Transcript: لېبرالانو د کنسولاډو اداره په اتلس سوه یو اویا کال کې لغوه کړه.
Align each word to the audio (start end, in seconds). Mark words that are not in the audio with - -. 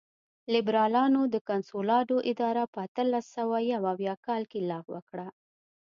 لېبرالانو 0.53 1.21
د 1.33 1.35
کنسولاډو 1.49 2.17
اداره 2.31 2.63
په 2.73 2.79
اتلس 2.87 3.25
سوه 3.37 3.57
یو 3.71 3.81
اویا 3.93 4.15
کال 4.25 4.43
کې 4.51 4.59
لغوه 4.71 5.01
کړه. 5.09 5.27